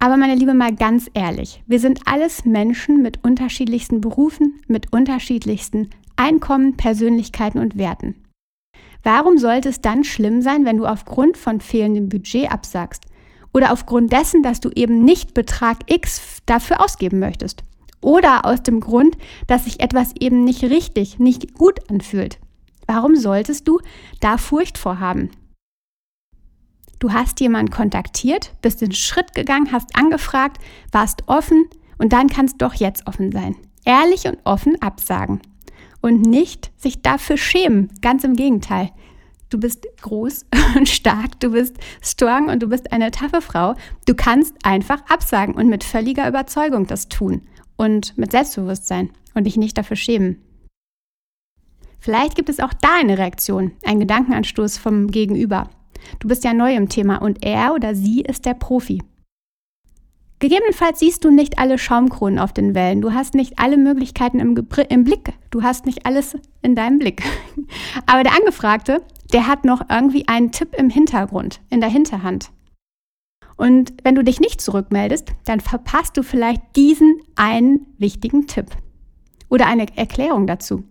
Aber 0.00 0.16
meine 0.16 0.34
Liebe, 0.34 0.54
mal 0.54 0.74
ganz 0.74 1.08
ehrlich, 1.14 1.62
wir 1.66 1.78
sind 1.78 2.00
alles 2.06 2.44
Menschen 2.44 3.00
mit 3.00 3.22
unterschiedlichsten 3.24 4.00
Berufen, 4.00 4.60
mit 4.66 4.92
unterschiedlichsten 4.92 5.88
Einkommen, 6.16 6.76
Persönlichkeiten 6.76 7.58
und 7.58 7.78
Werten. 7.78 8.16
Warum 9.02 9.38
sollte 9.38 9.68
es 9.68 9.80
dann 9.80 10.02
schlimm 10.02 10.42
sein, 10.42 10.64
wenn 10.64 10.78
du 10.78 10.86
aufgrund 10.86 11.36
von 11.36 11.60
fehlendem 11.60 12.08
Budget 12.08 12.50
absagst? 12.50 13.04
Oder 13.52 13.72
aufgrund 13.72 14.12
dessen, 14.12 14.42
dass 14.42 14.60
du 14.60 14.70
eben 14.74 15.04
nicht 15.04 15.32
Betrag 15.32 15.78
X 15.86 16.42
dafür 16.44 16.82
ausgeben 16.82 17.18
möchtest? 17.18 17.62
Oder 18.04 18.44
aus 18.44 18.62
dem 18.62 18.80
Grund, 18.80 19.16
dass 19.46 19.64
sich 19.64 19.80
etwas 19.80 20.12
eben 20.20 20.44
nicht 20.44 20.62
richtig, 20.62 21.18
nicht 21.18 21.54
gut 21.54 21.90
anfühlt. 21.90 22.38
Warum 22.86 23.16
solltest 23.16 23.66
du 23.66 23.80
da 24.20 24.36
Furcht 24.36 24.78
vorhaben? 24.78 25.30
Du 26.98 27.12
hast 27.12 27.40
jemanden 27.40 27.72
kontaktiert, 27.72 28.52
bist 28.62 28.80
den 28.80 28.92
Schritt 28.92 29.34
gegangen, 29.34 29.72
hast 29.72 29.96
angefragt, 29.96 30.62
warst 30.92 31.24
offen 31.26 31.64
und 31.98 32.12
dann 32.12 32.28
kannst 32.28 32.62
doch 32.62 32.74
jetzt 32.74 33.06
offen 33.06 33.32
sein. 33.32 33.56
Ehrlich 33.84 34.26
und 34.26 34.38
offen 34.44 34.80
absagen. 34.80 35.40
Und 36.00 36.22
nicht 36.22 36.70
sich 36.76 37.00
dafür 37.02 37.38
schämen. 37.38 37.90
Ganz 38.02 38.24
im 38.24 38.36
Gegenteil. 38.36 38.90
Du 39.48 39.58
bist 39.58 39.86
groß 40.02 40.46
und 40.76 40.88
stark, 40.88 41.40
du 41.40 41.50
bist 41.50 41.76
strong 42.02 42.48
und 42.48 42.62
du 42.62 42.68
bist 42.68 42.92
eine 42.92 43.10
taffe 43.10 43.40
Frau. 43.40 43.74
Du 44.06 44.14
kannst 44.14 44.54
einfach 44.64 45.02
absagen 45.08 45.54
und 45.54 45.68
mit 45.68 45.84
völliger 45.84 46.28
Überzeugung 46.28 46.86
das 46.86 47.08
tun 47.08 47.42
und 47.76 48.16
mit 48.16 48.32
Selbstbewusstsein 48.32 49.10
und 49.34 49.44
dich 49.44 49.56
nicht 49.56 49.76
dafür 49.76 49.96
schämen. 49.96 50.42
Vielleicht 51.98 52.36
gibt 52.36 52.50
es 52.50 52.60
auch 52.60 52.74
da 52.74 52.96
eine 53.00 53.16
Reaktion, 53.16 53.72
einen 53.84 54.00
Gedankenanstoß 54.00 54.76
vom 54.76 55.08
Gegenüber. 55.08 55.70
Du 56.18 56.28
bist 56.28 56.44
ja 56.44 56.52
neu 56.52 56.74
im 56.74 56.88
Thema 56.88 57.16
und 57.16 57.44
er 57.44 57.74
oder 57.74 57.94
sie 57.94 58.20
ist 58.20 58.44
der 58.44 58.54
Profi. 58.54 59.02
Gegebenenfalls 60.38 60.98
siehst 60.98 61.24
du 61.24 61.30
nicht 61.30 61.58
alle 61.58 61.78
Schaumkronen 61.78 62.38
auf 62.38 62.52
den 62.52 62.74
Wellen. 62.74 63.00
Du 63.00 63.14
hast 63.14 63.34
nicht 63.34 63.58
alle 63.58 63.78
Möglichkeiten 63.78 64.40
im, 64.40 64.54
im, 64.90 65.04
Blick. 65.04 65.32
Du 65.50 65.62
hast 65.62 65.86
nicht 65.86 66.04
alles 66.04 66.36
in 66.60 66.74
deinem 66.74 66.98
Blick. 66.98 67.22
Aber 68.06 68.22
der 68.22 68.34
Angefragte, 68.34 69.02
der 69.32 69.46
hat 69.46 69.64
noch 69.64 69.88
irgendwie 69.88 70.28
einen 70.28 70.52
Tipp 70.52 70.74
im 70.76 70.90
Hintergrund, 70.90 71.60
in 71.70 71.80
der 71.80 71.88
Hinterhand. 71.88 72.50
Und 73.56 73.94
wenn 74.02 74.14
du 74.14 74.24
dich 74.24 74.40
nicht 74.40 74.60
zurückmeldest, 74.60 75.32
dann 75.44 75.60
verpasst 75.60 76.16
du 76.16 76.22
vielleicht 76.22 76.60
diesen 76.76 77.20
einen 77.36 77.86
wichtigen 77.98 78.46
Tipp 78.46 78.66
oder 79.48 79.66
eine 79.66 79.86
Erklärung 79.96 80.46
dazu. 80.46 80.84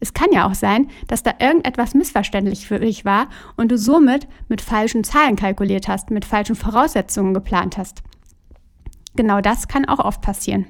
Es 0.00 0.14
kann 0.14 0.28
ja 0.32 0.48
auch 0.48 0.54
sein, 0.54 0.88
dass 1.08 1.22
da 1.22 1.34
irgendetwas 1.40 1.94
missverständlich 1.94 2.66
für 2.66 2.78
dich 2.78 3.04
war 3.04 3.28
und 3.56 3.70
du 3.70 3.78
somit 3.78 4.28
mit 4.48 4.60
falschen 4.60 5.02
Zahlen 5.02 5.36
kalkuliert 5.36 5.88
hast, 5.88 6.10
mit 6.10 6.24
falschen 6.24 6.54
Voraussetzungen 6.54 7.34
geplant 7.34 7.76
hast. 7.76 8.02
Genau 9.16 9.40
das 9.40 9.66
kann 9.66 9.84
auch 9.84 9.98
oft 9.98 10.22
passieren. 10.22 10.66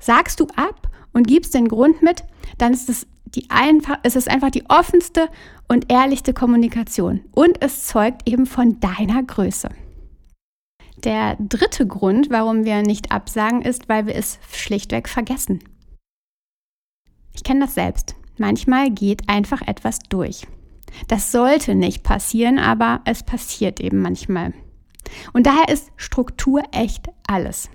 Sagst 0.00 0.38
du 0.38 0.46
ab 0.54 0.88
und 1.12 1.26
gibst 1.26 1.54
den 1.54 1.66
Grund 1.66 2.02
mit, 2.02 2.24
dann 2.58 2.72
ist 2.72 2.88
es, 2.88 3.06
die 3.24 3.50
einfach, 3.50 3.98
ist 4.04 4.16
es 4.16 4.28
einfach 4.28 4.50
die 4.50 4.64
offenste 4.68 5.28
und 5.66 5.90
ehrlichste 5.90 6.32
Kommunikation 6.32 7.22
und 7.32 7.62
es 7.62 7.86
zeugt 7.86 8.28
eben 8.28 8.46
von 8.46 8.78
deiner 8.78 9.22
Größe. 9.24 9.70
Der 11.04 11.36
dritte 11.38 11.86
Grund, 11.86 12.30
warum 12.30 12.64
wir 12.64 12.82
nicht 12.82 13.12
absagen, 13.12 13.62
ist, 13.62 13.88
weil 13.88 14.06
wir 14.06 14.14
es 14.14 14.38
schlichtweg 14.50 15.08
vergessen. 15.08 15.62
Ich 17.34 17.44
kenne 17.44 17.60
das 17.60 17.74
selbst. 17.74 18.16
Manchmal 18.38 18.90
geht 18.90 19.28
einfach 19.28 19.62
etwas 19.66 19.98
durch. 20.08 20.46
Das 21.08 21.32
sollte 21.32 21.74
nicht 21.74 22.02
passieren, 22.02 22.58
aber 22.58 23.00
es 23.04 23.22
passiert 23.22 23.80
eben 23.80 24.00
manchmal. 24.00 24.54
Und 25.32 25.46
daher 25.46 25.68
ist 25.68 25.90
Struktur 25.96 26.62
echt 26.72 27.08
alles. 27.26 27.68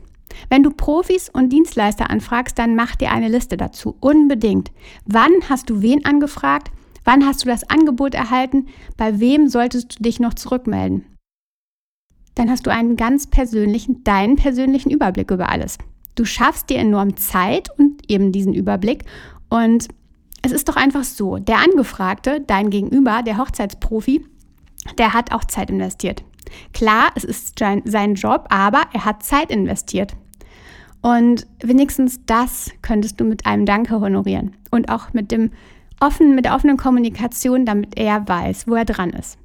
Wenn 0.50 0.64
du 0.64 0.72
Profis 0.72 1.30
und 1.30 1.50
Dienstleister 1.50 2.10
anfragst, 2.10 2.58
dann 2.58 2.76
mach 2.76 2.96
dir 2.96 3.12
eine 3.12 3.28
Liste 3.28 3.58
dazu. 3.58 3.96
Unbedingt. 4.00 4.72
Wann 5.06 5.32
hast 5.50 5.70
du 5.70 5.82
wen 5.82 6.06
angefragt? 6.06 6.72
Wann 7.04 7.26
hast 7.26 7.44
du 7.44 7.50
das 7.50 7.70
Angebot 7.70 8.16
erhalten? 8.16 8.68
Bei 8.98 9.20
wem 9.20 9.48
solltest 9.48 10.00
du 10.00 10.04
dich 10.04 10.20
noch 10.20 10.34
zurückmelden? 10.34 11.06
Dann 12.36 12.50
hast 12.50 12.66
du 12.66 12.72
einen 12.72 12.96
ganz 12.96 13.28
persönlichen, 13.28 14.04
deinen 14.04 14.36
persönlichen 14.36 14.92
Überblick 14.92 15.32
über 15.32 15.50
alles. 15.50 15.78
Du 16.16 16.26
schaffst 16.26 16.70
dir 16.70 16.78
enorm 16.78 17.18
Zeit 17.18 17.70
und 17.78 18.10
eben 18.10 18.32
diesen 18.32 18.54
Überblick. 18.54 19.06
Und 19.50 19.88
es 20.42 20.52
ist 20.52 20.70
doch 20.70 20.76
einfach 20.76 21.04
so, 21.04 21.38
der 21.38 21.60
Angefragte, 21.60 22.42
dein 22.42 22.70
Gegenüber, 22.70 23.22
der 23.24 23.38
Hochzeitsprofi, 23.38 24.26
der 24.98 25.14
hat 25.14 25.32
auch 25.32 25.46
Zeit 25.46 25.70
investiert. 25.70 26.24
Klar, 26.74 27.12
es 27.16 27.24
ist 27.24 27.60
sein 27.60 28.16
Job, 28.16 28.48
aber 28.50 28.84
er 28.94 29.06
hat 29.06 29.24
Zeit 29.24 29.52
investiert. 29.52 30.14
Und 31.02 31.48
wenigstens 31.62 32.26
das 32.26 32.72
könntest 32.82 33.20
du 33.20 33.24
mit 33.24 33.46
einem 33.46 33.66
Danke 33.66 34.00
honorieren 34.00 34.56
und 34.70 34.90
auch 34.90 35.14
mit 35.14 35.32
dem 35.32 35.52
offen, 36.00 36.36
mit 36.36 36.46
der 36.46 36.56
offenen 36.56 36.78
Kommunikation, 36.78 37.66
damit 37.66 37.98
er 37.98 38.28
weiß, 38.28 38.68
wo 38.68 38.76
er 38.76 38.86
dran 38.86 39.12
ist. 39.12 39.38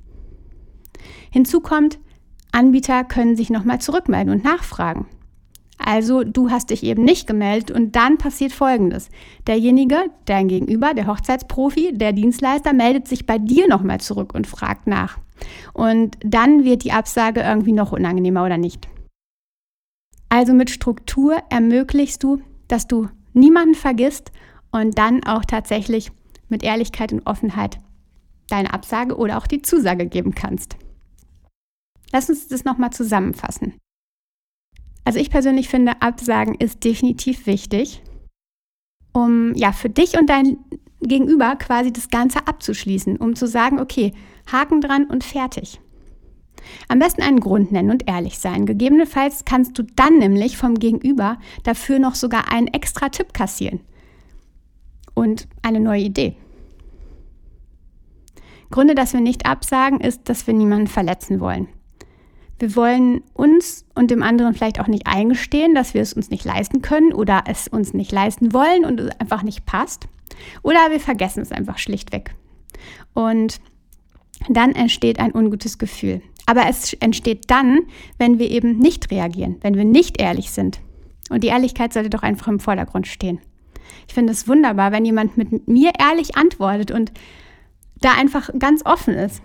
Hinzu 1.31 1.61
kommt, 1.61 1.99
Anbieter 2.57 3.05
können 3.05 3.37
sich 3.37 3.51
nochmal 3.51 3.81
zurückmelden 3.83 4.33
und 4.33 4.43
nachfragen. 4.43 5.07
Also 5.79 6.25
du 6.25 6.51
hast 6.51 6.71
dich 6.71 6.83
eben 6.83 7.05
nicht 7.05 7.27
gemeldet 7.27 7.71
und 7.71 7.95
dann 7.97 8.17
passiert 8.17 8.53
Folgendes. 8.53 9.11
Derjenige, 9.47 10.07
dein 10.25 10.49
Gegenüber, 10.49 10.95
der 10.95 11.07
Hochzeitsprofi, 11.07 11.93
der 11.93 12.15
Dienstleister 12.15 12.73
meldet 12.73 13.09
sich 13.09 13.27
bei 13.27 13.37
dir 13.37 13.69
nochmal 13.69 14.01
zurück 14.01 14.35
und 14.35 14.47
fragt 14.47 14.87
nach. 14.87 15.19
Und 15.75 16.17
dann 16.25 16.65
wird 16.65 16.83
die 16.85 16.93
Absage 16.93 17.43
irgendwie 17.43 17.73
noch 17.73 17.93
unangenehmer 17.93 18.43
oder 18.43 18.57
nicht. 18.57 18.89
Also 20.31 20.55
mit 20.55 20.71
Struktur 20.71 21.37
ermöglichst 21.51 22.23
du, 22.23 22.41
dass 22.69 22.89
du 22.89 23.11
niemanden 23.35 23.75
vergisst 23.75 24.33
und 24.73 24.97
dann 24.97 25.25
auch 25.25 25.45
tatsächlich 25.45 26.11
mit 26.49 26.63
Ehrlichkeit 26.63 27.13
und 27.13 27.27
Offenheit 27.27 27.79
deine 28.49 28.73
Absage 28.73 29.17
oder 29.17 29.37
auch 29.37 29.47
die 29.47 29.61
Zusage 29.61 30.07
geben 30.07 30.35
kannst. 30.35 30.77
Lass 32.13 32.31
uns 32.31 32.49
das 32.49 32.65
nochmal 32.65 32.93
zusammenfassen. 32.93 33.75
Also 35.05 35.19
ich 35.19 35.31
persönlich 35.31 35.69
finde, 35.69 36.03
Absagen 36.03 36.55
ist 36.55 36.83
definitiv 36.83 37.47
wichtig, 37.47 38.03
um 39.13 39.55
ja 39.55 39.73
für 39.73 39.89
dich 39.89 40.19
und 40.19 40.29
dein 40.29 40.59
Gegenüber 41.01 41.57
quasi 41.57 41.93
das 41.93 42.09
Ganze 42.09 42.47
abzuschließen, 42.47 43.17
um 43.17 43.37
zu 43.37 43.47
sagen, 43.47 43.79
okay, 43.79 44.13
Haken 44.51 44.81
dran 44.81 45.05
und 45.05 45.23
fertig. 45.23 45.81
Am 46.89 46.99
besten 46.99 47.23
einen 47.23 47.41
Grund 47.41 47.71
nennen 47.71 47.91
und 47.91 48.09
ehrlich 48.09 48.39
sein. 48.39 48.67
Gegebenenfalls 48.67 49.45
kannst 49.45 49.79
du 49.79 49.85
dann 49.85 50.19
nämlich 50.19 50.57
vom 50.57 50.75
Gegenüber 50.75 51.39
dafür 51.63 51.99
noch 51.99 52.15
sogar 52.15 52.51
einen 52.51 52.67
extra 52.69 53.09
Tipp 53.09 53.33
kassieren 53.33 53.81
und 55.15 55.49
eine 55.63 55.81
neue 55.81 56.03
Idee. 56.03 56.37
Gründe, 58.71 58.97
dass 58.97 59.13
wir 59.13 59.21
nicht 59.21 59.47
absagen, 59.47 60.01
ist, 60.01 60.29
dass 60.29 60.47
wir 60.47 60.55
niemanden 60.55 60.89
verletzen 60.89 61.39
wollen. 61.39 61.69
Wir 62.59 62.75
wollen 62.75 63.23
uns 63.35 63.85
und 63.95 64.11
dem 64.11 64.23
anderen 64.23 64.55
vielleicht 64.55 64.81
auch 64.81 64.87
nicht 64.87 65.07
eingestehen, 65.07 65.75
dass 65.75 65.93
wir 65.93 66.01
es 66.01 66.15
uns 66.15 66.31
nicht 66.31 66.45
leisten 66.45 66.81
können 66.81 67.13
oder 67.13 67.45
es 67.47 67.69
uns 67.69 67.93
nicht 67.93 68.13
leisten 68.13 68.53
wollen 68.53 68.85
und 68.85 69.01
es 69.01 69.21
einfach 69.21 69.43
nicht 69.43 69.67
passt. 69.67 70.09
Oder 70.63 70.91
wir 70.91 71.01
vergessen 71.01 71.43
es 71.43 71.53
einfach 71.53 71.79
schlichtweg. 71.79 72.35
Und 73.15 73.61
dann 74.49 74.73
entsteht 74.73 75.19
ein 75.19 75.35
ungutes 75.35 75.79
Gefühl. 75.79 76.23
Aber 76.47 76.69
es 76.69 76.93
entsteht 76.95 77.51
dann, 77.51 77.81
wenn 78.19 78.39
wir 78.39 78.51
eben 78.51 78.79
nicht 78.79 79.11
reagieren, 79.11 79.57
wenn 79.63 79.75
wir 79.75 79.85
nicht 79.85 80.21
ehrlich 80.21 80.51
sind. 80.51 80.81
Und 81.29 81.43
die 81.43 81.49
Ehrlichkeit 81.49 81.93
sollte 81.93 82.11
doch 82.11 82.23
einfach 82.23 82.49
im 82.49 82.61
Vordergrund 82.61 83.07
stehen. 83.07 83.41
Ich 84.07 84.15
finde 84.15 84.33
es 84.33 84.47
wunderbar, 84.47 84.93
wenn 84.93 85.05
jemand 85.05 85.37
mit 85.37 85.67
mir 85.67 85.93
ehrlich 85.99 86.37
antwortet 86.37 86.91
und 86.91 87.13
da 88.01 88.13
einfach 88.13 88.51
ganz 88.59 88.85
offen 88.85 89.15
ist. 89.15 89.43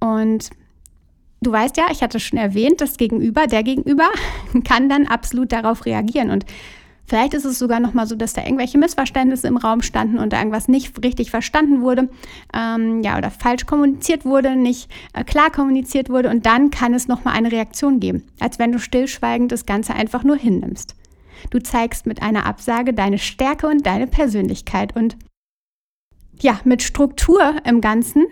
Und 0.00 0.50
du 1.40 1.52
weißt 1.52 1.76
ja, 1.76 1.86
ich 1.90 2.02
hatte 2.02 2.20
schon 2.20 2.38
erwähnt, 2.38 2.80
das 2.80 2.96
Gegenüber, 2.96 3.46
der 3.46 3.62
Gegenüber 3.62 4.08
kann 4.64 4.88
dann 4.88 5.06
absolut 5.06 5.52
darauf 5.52 5.86
reagieren. 5.86 6.30
Und 6.30 6.44
Vielleicht 7.08 7.32
ist 7.32 7.46
es 7.46 7.58
sogar 7.58 7.80
noch 7.80 7.94
mal 7.94 8.06
so, 8.06 8.16
dass 8.16 8.34
da 8.34 8.42
irgendwelche 8.42 8.76
Missverständnisse 8.76 9.48
im 9.48 9.56
Raum 9.56 9.80
standen 9.80 10.18
und 10.18 10.34
da 10.34 10.38
irgendwas 10.38 10.68
nicht 10.68 11.02
richtig 11.02 11.30
verstanden 11.30 11.80
wurde, 11.80 12.10
ähm, 12.52 13.02
ja, 13.02 13.16
oder 13.16 13.30
falsch 13.30 13.64
kommuniziert 13.64 14.26
wurde, 14.26 14.56
nicht 14.56 14.90
äh, 15.14 15.24
klar 15.24 15.50
kommuniziert 15.50 16.10
wurde 16.10 16.28
und 16.28 16.44
dann 16.44 16.70
kann 16.70 16.92
es 16.92 17.08
noch 17.08 17.24
mal 17.24 17.32
eine 17.32 17.50
Reaktion 17.50 17.98
geben, 17.98 18.24
als 18.40 18.58
wenn 18.58 18.72
du 18.72 18.78
stillschweigend 18.78 19.50
das 19.50 19.64
Ganze 19.64 19.94
einfach 19.94 20.22
nur 20.22 20.36
hinnimmst. 20.36 20.96
Du 21.48 21.60
zeigst 21.60 22.04
mit 22.04 22.20
einer 22.20 22.44
Absage 22.44 22.92
deine 22.92 23.18
Stärke 23.18 23.68
und 23.68 23.86
deine 23.86 24.06
Persönlichkeit 24.06 24.94
und 24.94 25.16
ja, 26.40 26.60
mit 26.64 26.82
Struktur 26.82 27.54
im 27.64 27.80
Ganzen, 27.80 28.26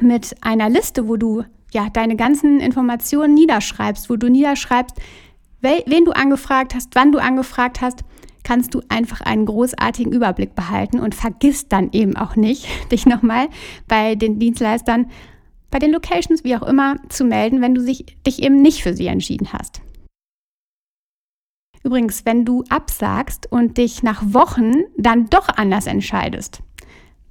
mit 0.00 0.36
einer 0.40 0.68
Liste, 0.68 1.08
wo 1.08 1.16
du 1.16 1.42
ja 1.72 1.88
deine 1.90 2.16
ganzen 2.16 2.60
Informationen 2.60 3.34
niederschreibst, 3.34 4.10
wo 4.10 4.16
du 4.16 4.28
niederschreibst, 4.28 4.96
wen 5.60 6.04
du 6.04 6.12
angefragt 6.12 6.74
hast, 6.74 6.94
wann 6.94 7.12
du 7.12 7.18
angefragt 7.18 7.80
hast, 7.80 8.04
kannst 8.44 8.74
du 8.74 8.80
einfach 8.88 9.20
einen 9.20 9.44
großartigen 9.44 10.12
Überblick 10.12 10.54
behalten 10.54 11.00
und 11.00 11.14
vergiss 11.14 11.68
dann 11.68 11.90
eben 11.92 12.16
auch 12.16 12.36
nicht, 12.36 12.66
dich 12.92 13.06
nochmal 13.06 13.48
bei 13.86 14.14
den 14.14 14.38
Dienstleistern, 14.38 15.10
bei 15.70 15.78
den 15.78 15.92
Locations, 15.92 16.44
wie 16.44 16.56
auch 16.56 16.62
immer, 16.62 16.96
zu 17.10 17.24
melden, 17.24 17.60
wenn 17.60 17.74
du 17.74 17.84
dich 17.84 18.42
eben 18.42 18.62
nicht 18.62 18.82
für 18.82 18.94
sie 18.94 19.06
entschieden 19.06 19.52
hast. 19.52 19.82
Übrigens, 21.84 22.24
wenn 22.24 22.44
du 22.44 22.64
absagst 22.70 23.50
und 23.52 23.76
dich 23.76 24.02
nach 24.02 24.22
Wochen 24.24 24.84
dann 24.96 25.26
doch 25.26 25.48
anders 25.48 25.86
entscheidest, 25.86 26.60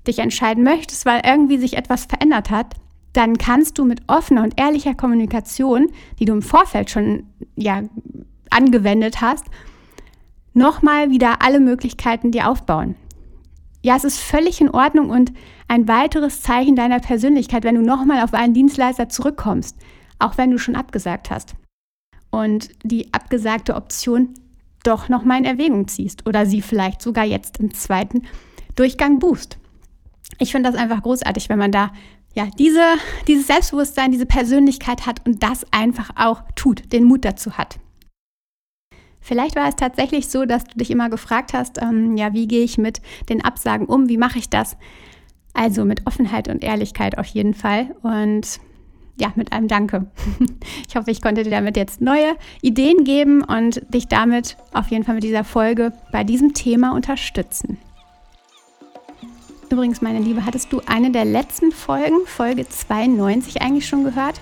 dich 0.07 0.19
entscheiden 0.19 0.63
möchtest, 0.63 1.05
weil 1.05 1.21
irgendwie 1.25 1.57
sich 1.57 1.77
etwas 1.77 2.05
verändert 2.05 2.49
hat, 2.49 2.75
dann 3.13 3.37
kannst 3.37 3.77
du 3.77 3.85
mit 3.85 4.01
offener 4.07 4.43
und 4.43 4.59
ehrlicher 4.59 4.93
Kommunikation, 4.93 5.87
die 6.19 6.25
du 6.25 6.33
im 6.33 6.41
Vorfeld 6.41 6.89
schon 6.89 7.23
ja, 7.55 7.83
angewendet 8.49 9.21
hast, 9.21 9.45
nochmal 10.53 11.09
wieder 11.09 11.41
alle 11.41 11.59
Möglichkeiten 11.59 12.31
dir 12.31 12.49
aufbauen. 12.49 12.95
Ja, 13.83 13.95
es 13.95 14.03
ist 14.03 14.19
völlig 14.19 14.59
in 14.59 14.69
Ordnung 14.69 15.09
und 15.09 15.31
ein 15.67 15.87
weiteres 15.87 16.41
Zeichen 16.41 16.75
deiner 16.75 16.99
Persönlichkeit, 16.99 17.63
wenn 17.63 17.75
du 17.75 17.81
nochmal 17.81 18.23
auf 18.23 18.33
einen 18.33 18.53
Dienstleister 18.53 19.09
zurückkommst, 19.09 19.77
auch 20.19 20.37
wenn 20.37 20.51
du 20.51 20.57
schon 20.57 20.75
abgesagt 20.75 21.29
hast 21.29 21.55
und 22.31 22.69
die 22.83 23.13
abgesagte 23.13 23.75
Option 23.75 24.33
doch 24.83 25.09
nochmal 25.09 25.39
in 25.39 25.45
Erwägung 25.45 25.87
ziehst 25.87 26.27
oder 26.27 26.45
sie 26.45 26.61
vielleicht 26.61 27.01
sogar 27.01 27.25
jetzt 27.25 27.59
im 27.59 27.73
zweiten 27.73 28.23
Durchgang 28.75 29.19
buchst. 29.19 29.57
Ich 30.39 30.51
finde 30.51 30.71
das 30.71 30.79
einfach 30.79 31.03
großartig, 31.03 31.49
wenn 31.49 31.59
man 31.59 31.71
da 31.71 31.91
ja, 32.37 32.47
diese, 32.59 32.83
dieses 33.27 33.47
Selbstbewusstsein, 33.47 34.11
diese 34.11 34.27
Persönlichkeit 34.27 35.07
hat 35.07 35.25
und 35.25 35.41
das 35.41 35.65
einfach 35.71 36.11
auch 36.15 36.43
tut, 36.55 36.93
den 36.93 37.03
Mut 37.03 37.25
dazu 37.25 37.57
hat. 37.57 37.79
Vielleicht 39.19 39.55
war 39.55 39.67
es 39.67 39.75
tatsächlich 39.75 40.27
so, 40.27 40.45
dass 40.45 40.63
du 40.63 40.77
dich 40.77 40.91
immer 40.91 41.09
gefragt 41.09 41.53
hast, 41.53 41.81
ähm, 41.81 42.15
ja, 42.15 42.33
wie 42.33 42.47
gehe 42.47 42.63
ich 42.63 42.77
mit 42.77 43.01
den 43.29 43.43
Absagen 43.43 43.87
um, 43.87 44.07
wie 44.07 44.17
mache 44.17 44.37
ich 44.37 44.51
das? 44.51 44.77
Also 45.55 45.83
mit 45.83 46.05
Offenheit 46.05 46.47
und 46.47 46.63
Ehrlichkeit 46.63 47.17
auf 47.17 47.25
jeden 47.25 47.55
Fall 47.55 47.95
und 48.03 48.59
ja, 49.19 49.33
mit 49.35 49.51
einem 49.51 49.67
Danke. 49.67 50.05
Ich 50.87 50.95
hoffe, 50.95 51.09
ich 51.09 51.21
konnte 51.23 51.43
dir 51.43 51.49
damit 51.49 51.75
jetzt 51.75 52.01
neue 52.01 52.35
Ideen 52.61 53.03
geben 53.03 53.43
und 53.43 53.81
dich 53.93 54.07
damit 54.07 54.57
auf 54.73 54.89
jeden 54.89 55.03
Fall 55.03 55.15
mit 55.15 55.23
dieser 55.23 55.43
Folge 55.43 55.91
bei 56.11 56.23
diesem 56.23 56.53
Thema 56.53 56.93
unterstützen. 56.93 57.79
Übrigens, 59.69 60.01
meine 60.01 60.19
Liebe, 60.19 60.45
hattest 60.45 60.71
du 60.71 60.81
eine 60.85 61.11
der 61.11 61.25
letzten 61.25 61.71
Folgen, 61.71 62.25
Folge 62.25 62.67
92, 62.67 63.61
eigentlich 63.61 63.87
schon 63.87 64.05
gehört? 64.05 64.39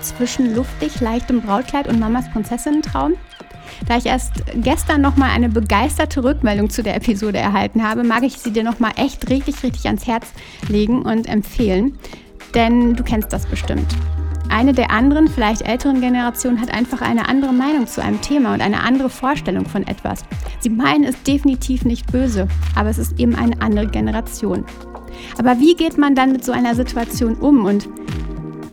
Zwischen 0.00 0.54
luftig, 0.54 1.00
leichtem 1.00 1.42
Brautkleid 1.42 1.88
und 1.88 2.00
Mamas 2.00 2.30
Prinzessinnen-Traum? 2.32 3.14
Da 3.86 3.98
ich 3.98 4.06
erst 4.06 4.32
gestern 4.54 5.02
nochmal 5.02 5.30
eine 5.30 5.50
begeisterte 5.50 6.24
Rückmeldung 6.24 6.70
zu 6.70 6.82
der 6.82 6.96
Episode 6.96 7.38
erhalten 7.38 7.86
habe, 7.86 8.02
mag 8.02 8.22
ich 8.22 8.38
sie 8.38 8.50
dir 8.50 8.64
nochmal 8.64 8.92
echt 8.96 9.28
richtig, 9.28 9.62
richtig 9.62 9.86
ans 9.86 10.06
Herz 10.06 10.26
legen 10.68 11.02
und 11.02 11.28
empfehlen. 11.28 11.98
Denn 12.54 12.94
du 12.94 13.04
kennst 13.04 13.32
das 13.32 13.46
bestimmt. 13.46 13.94
Eine 14.52 14.74
der 14.74 14.90
anderen, 14.90 15.28
vielleicht 15.28 15.62
älteren 15.62 16.02
Generationen 16.02 16.60
hat 16.60 16.70
einfach 16.70 17.00
eine 17.00 17.26
andere 17.26 17.54
Meinung 17.54 17.86
zu 17.86 18.02
einem 18.02 18.20
Thema 18.20 18.52
und 18.52 18.60
eine 18.60 18.82
andere 18.82 19.08
Vorstellung 19.08 19.64
von 19.64 19.86
etwas. 19.86 20.26
Sie 20.60 20.68
meinen 20.68 21.04
es 21.04 21.22
definitiv 21.22 21.86
nicht 21.86 22.12
böse, 22.12 22.46
aber 22.76 22.90
es 22.90 22.98
ist 22.98 23.18
eben 23.18 23.34
eine 23.34 23.62
andere 23.62 23.86
Generation. 23.86 24.66
Aber 25.38 25.58
wie 25.58 25.74
geht 25.74 25.96
man 25.96 26.14
dann 26.14 26.32
mit 26.32 26.44
so 26.44 26.52
einer 26.52 26.74
Situation 26.74 27.36
um 27.36 27.64
und 27.64 27.88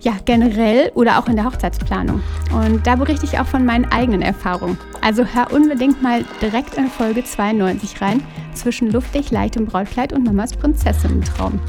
ja, 0.01 0.13
generell 0.25 0.91
oder 0.95 1.17
auch 1.17 1.27
in 1.27 1.37
der 1.37 1.45
Hochzeitsplanung. 1.45 2.21
Und 2.53 2.85
da 2.85 2.95
berichte 2.95 3.25
ich 3.25 3.39
auch 3.39 3.47
von 3.47 3.65
meinen 3.65 3.85
eigenen 3.85 4.21
Erfahrungen. 4.21 4.77
Also 5.01 5.25
hör 5.25 5.51
unbedingt 5.51 6.01
mal 6.01 6.25
direkt 6.41 6.75
in 6.75 6.87
Folge 6.87 7.23
92 7.23 8.01
rein, 8.01 8.21
zwischen 8.53 8.91
luftig, 8.91 9.31
leichtem 9.31 9.65
Brautkleid 9.65 10.13
und 10.13 10.25
Mamas 10.25 10.55
Prinzessinnen-Traum. 10.55 11.59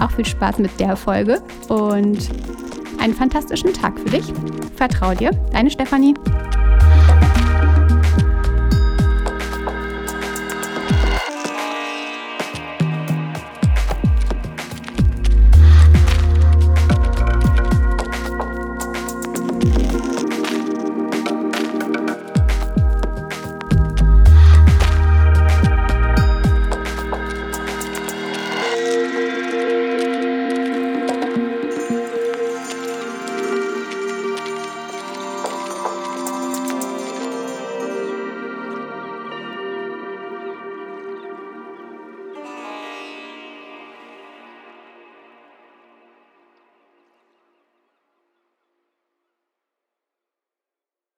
Auch 0.00 0.10
viel 0.10 0.24
Spaß 0.26 0.58
mit 0.58 0.78
der 0.78 0.94
Folge 0.96 1.42
und 1.68 2.30
einen 3.00 3.14
fantastischen 3.14 3.72
Tag 3.72 3.98
für 3.98 4.10
dich. 4.10 4.32
Vertrau 4.76 5.14
dir, 5.14 5.30
deine 5.52 5.70
Stefanie. 5.70 6.14